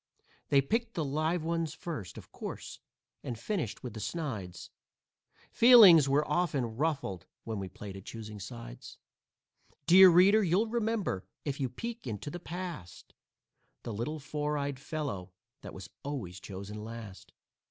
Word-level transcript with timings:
They 0.49 0.61
picked 0.61 0.95
the 0.95 1.05
live 1.05 1.43
ones 1.43 1.75
first, 1.75 2.17
of 2.17 2.31
course, 2.31 2.79
and 3.23 3.37
finished 3.37 3.83
with 3.83 3.93
the 3.93 3.99
snides; 3.99 4.71
Feelings 5.51 6.09
were 6.09 6.27
often 6.27 6.75
ruffled 6.75 7.27
when 7.43 7.59
we 7.59 7.69
played 7.69 7.95
at 7.95 8.03
"choosing 8.05 8.39
sides." 8.39 8.97
Dear 9.85 10.09
reader, 10.09 10.41
you'll 10.43 10.65
remember, 10.65 11.23
if 11.45 11.59
you 11.59 11.69
peek 11.69 12.07
into 12.07 12.31
the 12.31 12.39
past, 12.39 13.13
The 13.83 13.93
little 13.93 14.17
four 14.17 14.57
eyed 14.57 14.79
fellow 14.79 15.33
that 15.61 15.71
was 15.75 15.87
always 16.01 16.39
chosen 16.39 16.83
last. 16.83 17.31